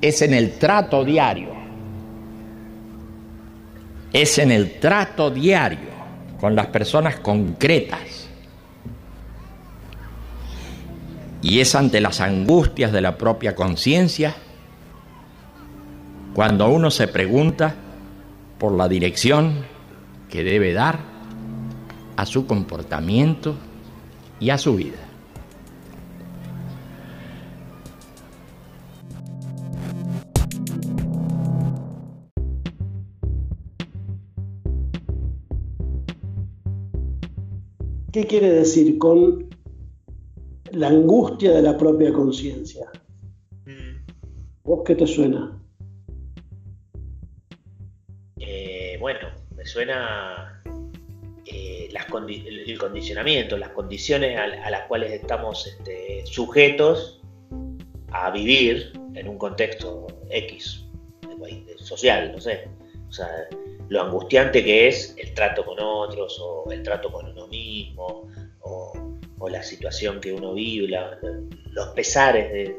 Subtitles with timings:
[0.00, 1.50] Es en el trato diario.
[4.12, 5.90] Es en el trato diario
[6.40, 8.28] con las personas concretas.
[11.40, 14.34] Y es ante las angustias de la propia conciencia
[16.34, 17.74] cuando uno se pregunta
[18.58, 19.64] por la dirección
[20.28, 20.98] que debe dar
[22.16, 23.56] a su comportamiento
[24.40, 25.11] y a su vida.
[38.22, 39.50] ¿Qué quiere decir con
[40.70, 42.88] la angustia de la propia conciencia?
[43.66, 44.06] Mm.
[44.62, 45.60] ¿Vos qué te suena?
[48.38, 50.62] Eh, bueno, me suena
[51.46, 57.20] eh, el condicionamiento, las condiciones a, las cuales estamos este, sujetos
[58.12, 60.86] a vivir en un contexto X,
[61.78, 62.68] social, no sé.
[63.08, 63.48] O sea,
[63.88, 68.28] lo angustiante que es el trato con otros o el trato con uno mismo
[68.60, 69.08] o,
[69.50, 70.96] la situación que uno vive,
[71.72, 72.72] los pesares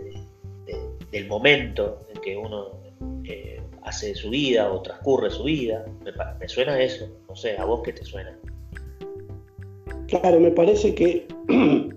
[1.12, 2.72] del momento en que uno
[3.26, 5.86] eh, hace su vida o transcurre su vida.
[6.40, 8.38] Me, suena eso, no sé, ¿a vos qué te suena?
[10.08, 11.28] Claro, me parece que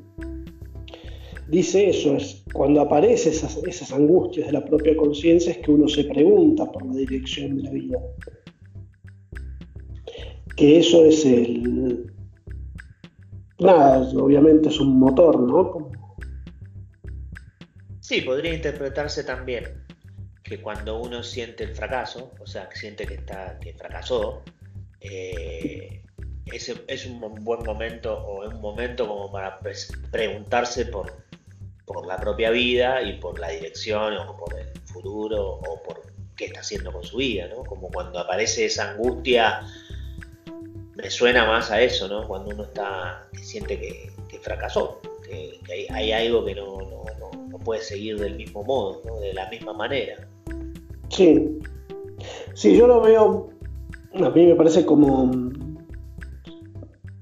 [1.49, 5.89] dice eso, es cuando aparecen esas, esas angustias de la propia conciencia es que uno
[5.89, 7.99] se pregunta por la dirección de la vida
[10.57, 12.13] que eso es el...
[13.59, 15.91] Nada, obviamente es un motor, ¿no?
[18.01, 19.85] Sí, podría interpretarse también
[20.43, 24.43] que cuando uno siente el fracaso, o sea, siente que, está, que fracasó,
[25.01, 26.03] eh,
[26.47, 29.59] es, es, un buen momento o un momento como para
[30.13, 31.13] preguntarse por,
[31.85, 36.03] por la propia vida y por la dirección o por el futuro o por
[36.37, 37.65] qué está haciendo con su vida, ¿no?
[37.65, 39.63] Como cuando aparece esa angustia
[40.97, 42.27] me suena más a eso, ¿no?
[42.27, 46.79] Cuando uno está, siente que, fracasó, que, hay, algo que no,
[47.65, 49.19] puede seguir del mismo modo, ¿no?
[49.19, 50.29] de la misma manera.
[51.09, 51.59] Sí,
[52.55, 53.51] sí, yo lo veo,
[54.15, 55.33] a mí me parece como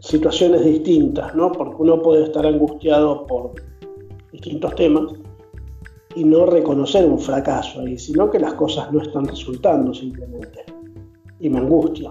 [0.00, 1.50] situaciones distintas, ¿no?
[1.50, 3.52] Porque uno puede estar angustiado por
[4.32, 5.14] distintos temas
[6.14, 10.64] y no reconocer un fracaso ahí, sino que las cosas no están resultando simplemente.
[11.40, 12.10] Y me angustia.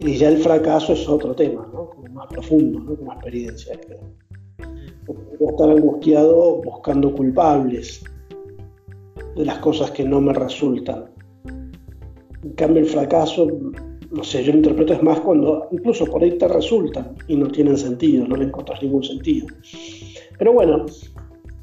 [0.00, 1.90] Y ya el fracaso es otro tema, ¿no?
[1.90, 2.96] Como más profundo, ¿no?
[2.96, 3.78] Como experiencia.
[5.06, 8.02] Puedo estar angustiado buscando culpables
[9.36, 11.06] de las cosas que no me resultan.
[12.42, 13.48] En cambio, el fracaso,
[14.10, 17.48] no sé, yo lo interpreto es más cuando incluso por ahí te resultan y no
[17.48, 19.46] tienen sentido, no le encuentras ningún sentido.
[20.38, 20.86] Pero bueno,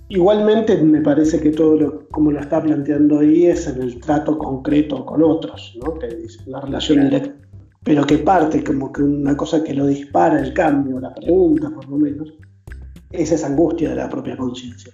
[0.09, 4.37] igualmente me parece que todo lo, como lo está planteando ahí es en el trato
[4.37, 5.93] concreto con otros, ¿no?
[5.95, 6.07] Que
[6.47, 7.35] la relación directa
[7.83, 11.87] pero que parte como que una cosa que lo dispara el cambio, la pregunta por
[11.89, 12.33] lo menos,
[13.11, 14.93] es esa angustia de la propia conciencia.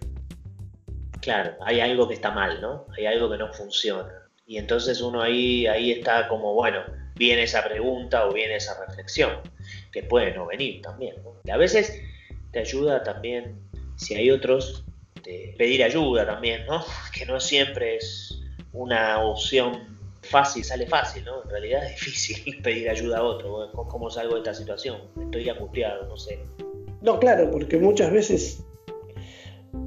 [1.21, 2.85] Claro, hay algo que está mal, ¿no?
[2.97, 4.09] Hay algo que no funciona.
[4.45, 6.79] Y entonces uno ahí, ahí está como, bueno,
[7.15, 9.31] viene esa pregunta o viene esa reflexión,
[9.91, 11.15] que puede no venir también.
[11.23, 11.51] ¿no?
[11.51, 12.01] a veces
[12.51, 13.59] te ayuda también,
[13.97, 14.85] si hay otros,
[15.23, 16.83] de pedir ayuda también, ¿no?
[17.13, 18.39] Que no siempre es
[18.71, 19.96] una opción
[20.27, 21.43] fácil, sale fácil, ¿no?
[21.43, 23.71] En realidad es difícil pedir ayuda a otro.
[23.71, 24.97] ¿Cómo salgo de esta situación?
[25.19, 26.39] Estoy angustiado, no sé.
[27.01, 28.63] No, claro, porque muchas veces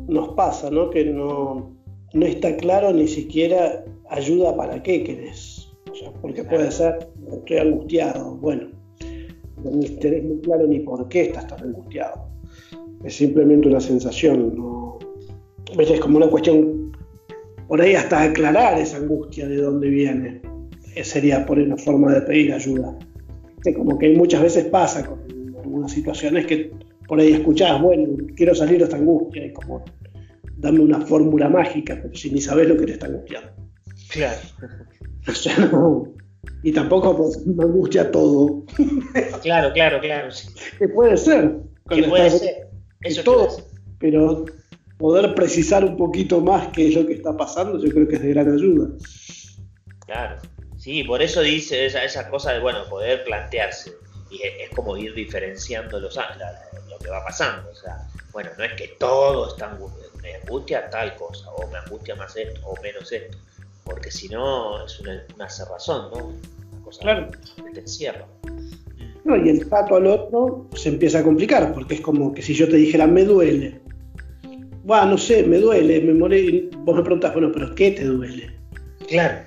[0.09, 0.91] nos pasa, ¿no?
[0.91, 1.77] Que no,
[2.13, 5.69] no está claro ni siquiera ayuda para qué querés.
[5.91, 8.71] O sea, porque puede ser, estoy angustiado, bueno,
[9.65, 12.29] no tenés muy claro ni por qué estás tan angustiado.
[13.05, 14.99] Es simplemente una sensación, ¿no?
[15.79, 16.80] Es como una cuestión
[17.71, 20.43] por ahí hasta aclarar esa angustia de dónde viene,
[20.97, 22.99] eh, sería por una forma de pedir ayuda.
[23.77, 25.21] Como que muchas veces pasa con
[25.57, 26.73] algunas situaciones que
[27.07, 29.85] por ahí escuchás, bueno, quiero salir de esta angustia, y como
[30.57, 33.53] dame una fórmula mágica, pero si ni sabes lo que te está angustiando.
[34.11, 34.41] Claro.
[35.29, 36.05] O sea, no.
[36.63, 38.65] Y tampoco pues, me angustia todo.
[39.43, 40.29] Claro, claro, claro.
[40.77, 41.61] Que puede ser.
[41.89, 42.69] Que puede ser.
[43.03, 43.49] Eso todo,
[44.01, 44.47] pero
[45.01, 48.23] poder precisar un poquito más qué es lo que está pasando, yo creo que es
[48.23, 48.91] de gran ayuda.
[50.05, 50.37] Claro,
[50.77, 53.93] sí, por eso dice esa, esa cosa de, bueno, poder plantearse.
[54.31, 57.71] Y es, como ir diferenciando los, lo que va pasando.
[57.71, 59.77] O sea, bueno, no es que todo está
[60.23, 63.39] me angustia tal cosa, o me angustia más esto, o menos esto.
[63.85, 66.27] Porque si no, es una, una cerrazón, ¿no?
[66.27, 67.31] Una cosa claro.
[67.57, 68.27] que te encierra.
[69.25, 72.53] No, y el trato al otro se empieza a complicar, porque es como que si
[72.53, 73.81] yo te dijera, me duele.
[74.91, 76.69] No sé, me duele, me morí.
[76.79, 78.51] Vos me preguntás, bueno, pero ¿qué te duele?
[79.09, 79.47] Claro.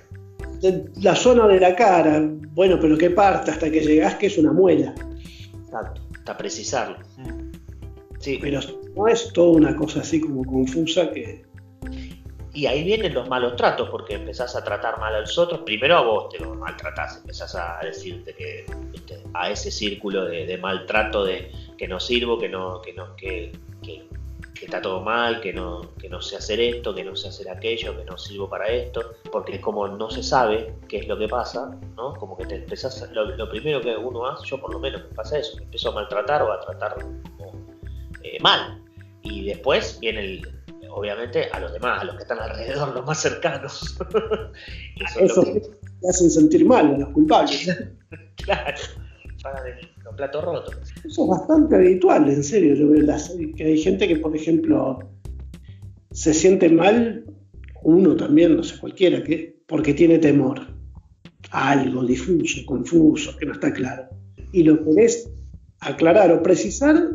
[1.02, 2.24] La zona de la cara,
[2.54, 3.52] bueno, pero ¿qué parte?
[3.52, 4.96] Hasta que llegás que es una muela.
[5.66, 6.98] Exacto, hasta precisarlo.
[8.20, 8.40] Sí.
[8.42, 8.62] Pero
[8.96, 11.44] no es toda una cosa así como confusa que,
[12.54, 15.98] y ahí vienen los malos tratos, porque empezás a tratar mal a los otros, primero
[15.98, 18.66] a vos te lo maltratás, empezás a decirte que
[19.34, 23.52] a ese círculo de, maltrato de que no sirvo, que no, que no, que,
[24.62, 27.98] está todo mal, que no, que no sé hacer esto, que no sé hacer aquello,
[27.98, 31.28] que no sirvo para esto, porque es como no se sabe qué es lo que
[31.28, 32.14] pasa, ¿no?
[32.14, 35.38] Como que te empezás, lo, primero que uno hace, yo por lo menos me pasa
[35.38, 36.98] eso, me empiezo a maltratar o a tratar
[38.24, 38.82] eh, mal.
[39.22, 43.20] Y después viene el, obviamente a los demás, a los que están alrededor, los más
[43.20, 43.98] cercanos.
[45.20, 47.70] Eso, te hacen sentir mal los culpables.
[48.38, 48.78] claro,
[49.42, 49.64] para
[50.04, 50.76] los platos rotos.
[51.04, 52.76] Eso es bastante habitual, en serio.
[52.76, 53.06] Yo veo
[53.56, 55.00] que hay gente que, por ejemplo,
[56.12, 57.26] se siente mal,
[57.84, 60.62] uno también, no sé, cualquiera, que, porque tiene temor
[61.52, 64.04] a algo difuso, confuso, que no está claro.
[64.52, 65.30] Y lo querés
[65.80, 67.10] aclarar o precisar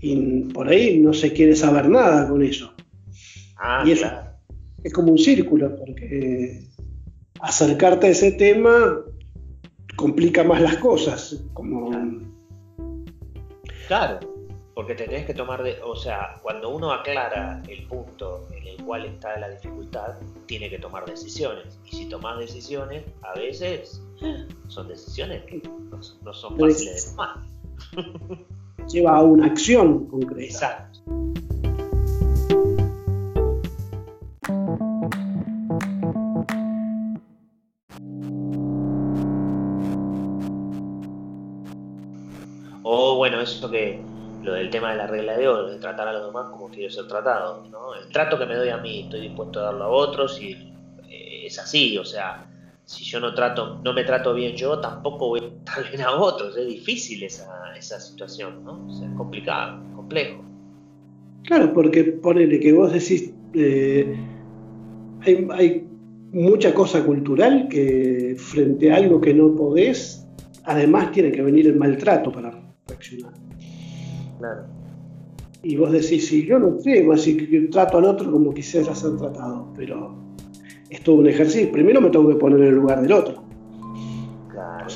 [0.00, 2.72] y por ahí no se quiere saber nada con eso.
[3.56, 4.02] Ah, y es,
[4.82, 6.64] es como un círculo, porque
[7.40, 9.04] acercarte a ese tema
[10.02, 11.40] complica más las cosas.
[11.54, 11.92] Como...
[13.86, 14.18] Claro,
[14.74, 19.04] porque tenés que tomar, de, o sea, cuando uno aclara el punto en el cual
[19.04, 20.16] está la dificultad,
[20.46, 21.78] tiene que tomar decisiones.
[21.86, 24.02] Y si tomas decisiones, a veces
[24.66, 26.02] son decisiones que no,
[26.34, 27.36] son fáciles de tomar.
[28.88, 30.42] Lleva a una acción concreta.
[30.42, 31.00] Exacto.
[43.72, 43.98] Que
[44.44, 46.90] lo del tema de la regla de oro, de tratar a los demás como quiero
[46.90, 47.94] ser tratado, ¿no?
[47.94, 50.52] El trato que me doy a mí, estoy dispuesto a darlo a otros y
[51.08, 52.46] eh, es así, o sea,
[52.84, 56.12] si yo no trato, no me trato bien yo, tampoco voy a tratar bien a
[56.12, 58.86] otros, es difícil esa, esa situación, ¿no?
[58.86, 60.44] O sea, es complicado, complejo.
[61.44, 64.16] Claro, porque ponele que vos decís, eh,
[65.22, 65.88] hay, hay
[66.32, 70.26] mucha cosa cultural que frente a algo que no podés,
[70.64, 72.52] además tiene que venir el maltrato para
[72.86, 73.41] reaccionar.
[74.42, 74.64] Claro.
[75.62, 78.92] Y vos decís, si yo no sé, vos decís que trato al otro como quisiera
[78.92, 80.16] ser tratado, pero
[80.90, 81.70] es todo un ejercicio.
[81.70, 83.44] Primero me tengo que poner en el lugar del otro.
[84.50, 84.86] Claro.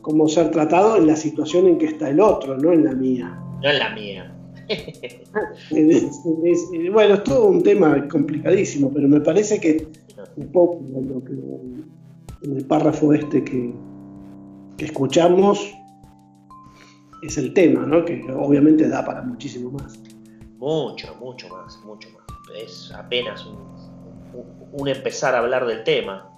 [0.00, 3.38] como ser tratado en la situación en que está el otro, no en la mía.
[3.62, 4.34] No en la mía.
[6.92, 9.86] bueno, es todo un tema complicadísimo, pero me parece que
[10.36, 10.80] un poco
[12.42, 13.72] en el párrafo este que,
[14.76, 15.72] que escuchamos
[17.22, 18.04] es el tema, ¿no?
[18.04, 19.98] Que obviamente da para muchísimo más.
[20.58, 22.22] Mucho, mucho más, mucho más.
[22.56, 26.28] Es apenas un, empezar a hablar del tema.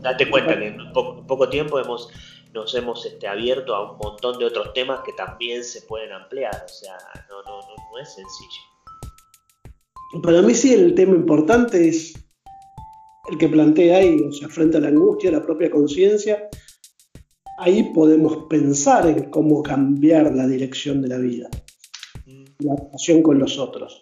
[0.00, 2.08] date cuenta que en poco, tiempo hemos,
[2.54, 6.64] nos hemos este, abierto a un montón de otros temas que también se pueden ampliar.
[6.64, 6.96] O sea,
[7.28, 8.62] no, no, no, es sencillo.
[10.22, 12.14] Para mí sí el tema importante es
[13.30, 16.48] el que plantea ahí, o sea, frente a la angustia, la propia conciencia,
[17.58, 21.48] ahí podemos pensar en cómo cambiar la dirección de la vida,
[22.58, 23.98] la relación con los otros.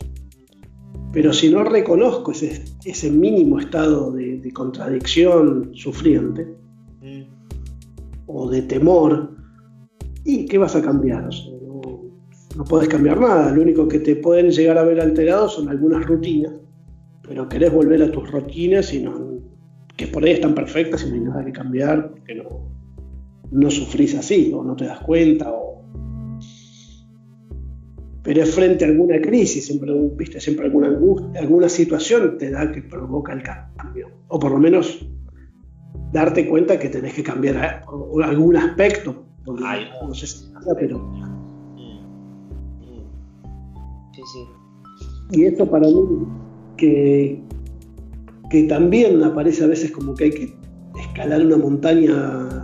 [1.12, 6.46] Pero si no reconozco ese, ese mínimo estado de, contradicción sufriente
[8.26, 9.36] o de temor,
[10.24, 11.28] ¿y qué vas a cambiar?
[11.62, 11.80] no,
[12.56, 16.04] no puedes cambiar nada, lo único que te pueden llegar a ver alterado son algunas
[16.04, 16.52] rutinas,
[17.22, 19.40] pero querés volver a tus rutinas y no,
[19.96, 22.73] que por ahí están perfectas y no hay nada que cambiar, porque no,
[23.54, 25.84] no sufrís así, o no te das cuenta, o...
[28.22, 30.40] pero es frente a alguna crisis, siempre, ¿viste?
[30.40, 35.06] siempre alguna angustia, alguna situación te da que provoca el cambio, o por lo menos
[36.12, 37.84] darte cuenta que tenés que cambiar
[38.24, 41.12] algún aspecto, no sé si pero...
[44.14, 45.38] Sí, sí.
[45.38, 46.26] Y esto para mí,
[46.76, 47.40] que,
[48.50, 50.54] que también aparece a veces como que hay que
[50.98, 52.63] escalar una montaña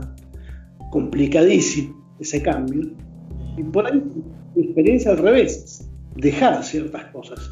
[0.90, 2.90] complicadísimo ese cambio.
[3.56, 4.02] Y por ahí
[4.54, 7.50] mi experiencia al revés, dejar ciertas cosas.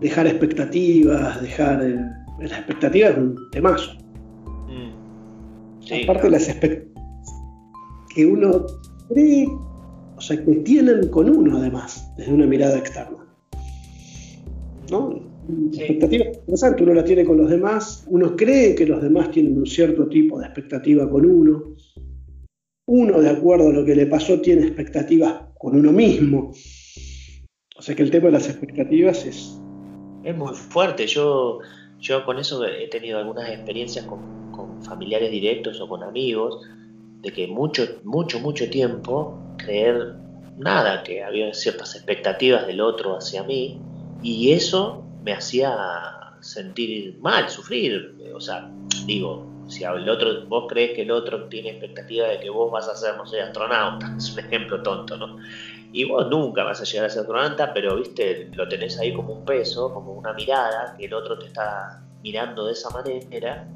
[0.00, 1.82] Dejar expectativas, dejar...
[1.84, 1.98] Eh,
[2.38, 3.92] las expectativas es un temazo.
[4.68, 6.02] Mm.
[6.04, 6.96] Aparte de las expectativas
[8.16, 8.64] que uno
[9.10, 9.46] cree,
[10.16, 13.26] o sea, que tienen con uno además, desde una mirada externa.
[14.90, 15.20] ¿No?
[15.74, 19.66] Expectativas interesantes, uno la tiene con los demás, uno cree que los demás tienen un
[19.66, 21.76] cierto tipo de expectativa con uno,
[22.86, 26.52] uno, de acuerdo a lo que le pasó, tiene expectativas con uno mismo.
[27.76, 29.60] O sea que el tema de las expectativas es...
[30.24, 31.06] Es muy fuerte.
[31.06, 31.58] Yo,
[32.00, 36.60] yo con eso he tenido algunas experiencias con, con familiares directos o con amigos,
[37.22, 40.14] de que mucho, mucho, mucho tiempo creer
[40.56, 43.80] nada, que había ciertas expectativas del otro hacia mí,
[44.22, 45.76] y eso me hacía
[46.40, 48.14] sentir mal, sufrir.
[48.34, 48.70] O sea,
[49.06, 52.88] digo, si el otro, vos crees que el otro tiene expectativa de que vos vas
[52.88, 55.38] a ser, no sé, astronauta, es un ejemplo tonto, ¿no?
[55.92, 59.32] Y vos nunca vas a llegar a ser astronauta, pero, viste, lo tenés ahí como
[59.32, 63.66] un peso, como una mirada, que el otro te está mirando de esa manera,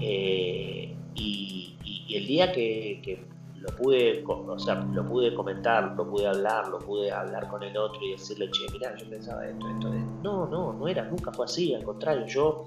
[0.00, 1.70] eh, y,
[2.14, 3.26] el día que,
[3.58, 7.76] lo pude, o sea, lo pude comentar, lo pude hablar, lo pude hablar con el
[7.76, 10.10] otro y decirle, che, mira, yo pensaba esto, esto, esto.
[10.22, 12.66] No, no, no era, nunca fue así, al contrario, yo,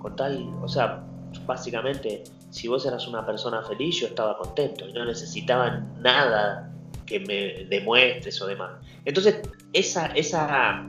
[0.00, 1.04] con tal, o sea,
[1.46, 6.72] básicamente, si vos eras una persona feliz, yo estaba contento y no necesitaba nada
[7.06, 8.72] que me demuestres o demás.
[9.04, 9.40] Entonces,
[9.72, 10.84] esa, esa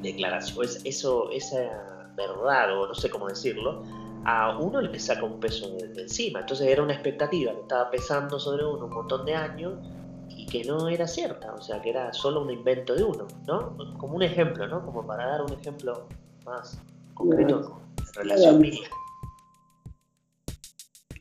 [0.00, 3.82] declaración, eso, esa verdad, o no sé cómo decirlo,
[4.24, 6.40] a uno le saca un peso de, encima.
[6.40, 9.74] Entonces era una expectativa que estaba pesando sobre uno un montón de años
[10.28, 13.76] y que no era cierta, o sea, que era solo un invento de uno, ¿no?
[13.98, 14.84] Como un ejemplo, ¿no?
[14.84, 16.06] Como para dar un ejemplo
[16.44, 16.80] más
[17.14, 17.83] concreto
[18.14, 18.80] relación mía.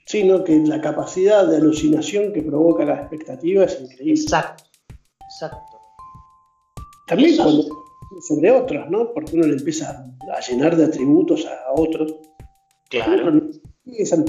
[0.06, 4.22] Sino que la capacidad de alucinación que provoca la expectativa es increíble.
[4.22, 4.64] Exacto,
[5.22, 5.80] exacto.
[7.08, 7.84] También cuando
[8.28, 9.12] sobre otros, ¿no?
[9.12, 12.14] Porque uno le empieza a llenar de atributos a otros
[12.94, 13.42] Claro.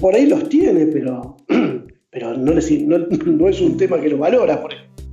[0.01, 1.37] Por ahí los tiene, pero,
[2.11, 2.53] pero no,
[3.27, 5.05] no, es un tema que lo valora, por ejemplo.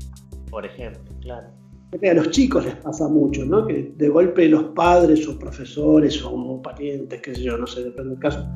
[0.49, 1.49] Por ejemplo, claro.
[1.91, 3.67] A los chicos les pasa mucho, ¿no?
[3.67, 8.11] Que de golpe los padres o profesores o parientes, qué sé yo, no sé, depende
[8.11, 8.47] del caso,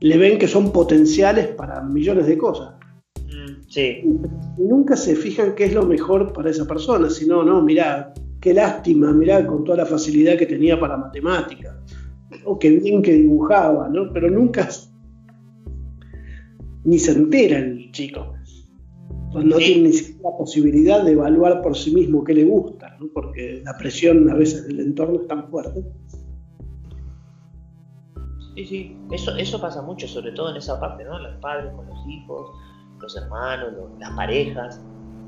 [0.00, 2.74] le ven que son potenciales para millones de cosas.
[3.26, 4.02] Mm, sí.
[4.58, 8.54] Y nunca se fijan qué es lo mejor para esa persona, sino, no, mirá, qué
[8.54, 11.76] lástima, mirá con toda la facilidad que tenía para matemáticas
[12.44, 14.12] o qué bien que dibujaba, ¿no?
[14.12, 14.68] Pero nunca
[16.84, 18.34] ni se entera el chico.
[19.32, 22.96] Pues no tiene ni siquiera la posibilidad de evaluar por sí mismo qué le gusta,
[23.00, 23.08] ¿no?
[23.14, 25.82] porque la presión a veces del entorno es tan fuerte.
[28.54, 31.18] Sí, sí, eso, eso pasa mucho, sobre todo en esa parte, ¿no?
[31.18, 32.50] Los padres con los hijos,
[33.00, 34.78] los hermanos, las parejas,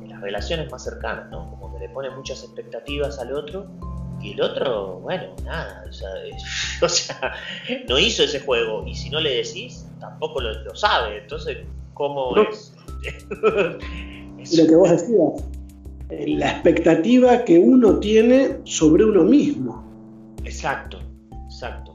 [0.07, 1.51] las relaciones más cercanas, ¿no?
[1.51, 3.67] Como que le ponen muchas expectativas al otro
[4.21, 5.85] y el otro, bueno, nada,
[6.83, 7.35] o sea,
[7.89, 8.87] no hizo ese juego.
[8.87, 11.19] Y si no le decís, tampoco lo, sabe.
[11.19, 11.59] Entonces,
[11.95, 12.74] ¿cómo es?
[14.57, 15.45] Lo que vos decías,
[16.11, 19.83] eh, la expectativa que uno tiene sobre uno mismo.
[20.45, 21.01] Exacto,
[21.47, 21.93] exacto.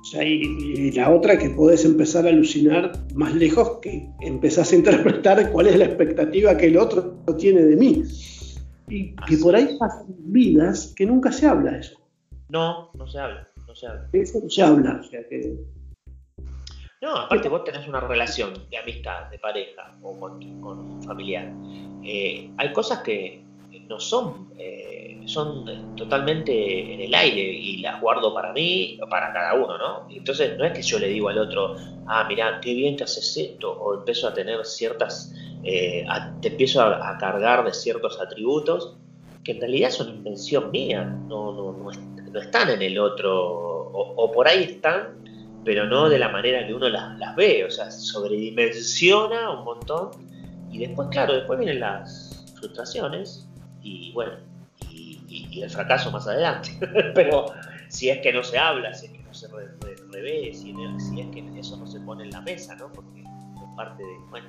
[0.00, 4.76] O sea, y, la otra que podés empezar a alucinar más lejos que empezás a
[4.76, 8.02] interpretar cuál es la expectativa que el otro tiene de mí.
[8.88, 12.00] Y que por ahí pasan vidas que nunca se habla de eso.
[12.48, 14.08] No, no se habla, no se habla.
[14.12, 15.54] Eso no se habla, o sea que...
[17.00, 21.50] No, aparte vos tenés una relación de amistad, de pareja o con, un familiar.
[22.04, 23.42] Eh, hay cosas que
[23.88, 29.32] no son, eh, son totalmente en el aire y las guardo para mí o para
[29.32, 30.06] cada uno, ¿no?
[30.10, 31.76] Entonces no es que yo le digo al otro,
[32.06, 36.06] ah, mira, qué bien que haces esto, o empiezo a tener ciertas eh,
[36.40, 38.96] te empiezo a, cargar de ciertos atributos
[39.44, 44.46] que en realidad son invención mía, no, no, no, están en el otro, o, por
[44.48, 45.24] ahí están,
[45.64, 50.10] pero no de la manera que uno las, ve, o sea, sobredimensiona un montón
[50.70, 53.48] y después, claro, después vienen las frustraciones
[53.82, 54.32] y bueno,
[54.90, 56.70] y, el fracaso más adelante,
[57.14, 57.46] pero
[57.88, 59.48] si es que no se habla, si es que no se
[60.10, 62.90] revé, si, si, es que eso no se pone en la mesa, ¿no?
[62.92, 64.46] Porque es parte de, bueno,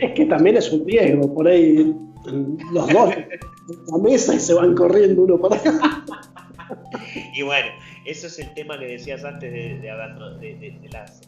[0.00, 1.94] es que también es un riesgo, por ahí
[2.72, 3.14] los dos
[3.92, 6.04] la mesa y se van corriendo uno para acá.
[7.34, 7.68] Y bueno,
[8.04, 11.20] eso es el tema que decías antes de, de, de, las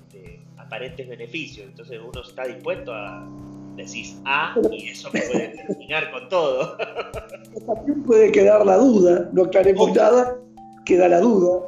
[0.57, 1.67] aparentes beneficios.
[1.69, 3.29] Entonces uno está dispuesto a
[3.77, 6.77] decir A y eso puede terminar con todo.
[7.67, 10.39] También puede quedar la duda, no aclaremos nada,
[10.85, 11.65] queda la duda.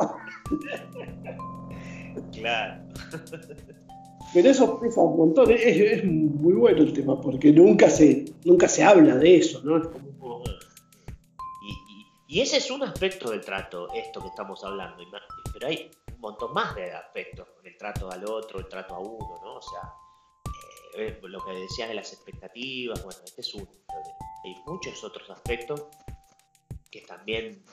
[2.33, 2.83] Claro.
[4.33, 8.83] Pero eso pesa un montón, es, muy bueno el tema, porque nunca se, nunca se
[8.83, 9.81] habla de eso, ¿no?
[12.35, 15.05] Y, ese es un aspecto del trato, esto que estamos hablando,
[15.53, 19.41] pero hay un montón más de aspectos, el trato al otro, el trato a uno,
[19.41, 19.55] ¿no?
[19.55, 19.93] O sea,
[20.97, 23.69] eh, lo que decías de las expectativas, bueno, este es uno,
[24.45, 25.85] hay muchos otros aspectos
[26.91, 27.65] que también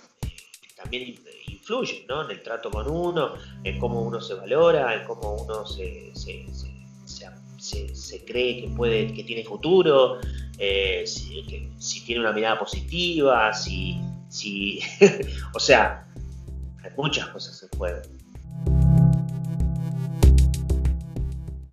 [0.75, 1.15] también
[1.48, 2.25] influyen ¿no?
[2.25, 6.12] en el trato con uno, en cómo uno se valora, en cómo uno se,
[7.56, 10.20] se, cree que puede, que tiene futuro,
[10.58, 14.00] eh, si, tiene una mirada positiva, si,
[14.32, 14.80] si
[15.54, 16.08] o sea,
[16.98, 18.02] muchas cosas en juego.